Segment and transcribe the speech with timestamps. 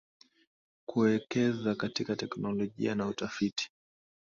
[0.85, 3.71] kuwekeza katika teknolojia na utafiti